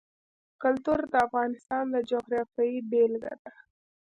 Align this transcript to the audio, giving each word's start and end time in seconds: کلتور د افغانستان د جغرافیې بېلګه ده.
کلتور 0.61 0.99
د 1.11 1.15
افغانستان 1.27 1.83
د 1.93 1.95
جغرافیې 2.09 2.85
بېلګه 2.89 3.33
ده. 3.43 3.53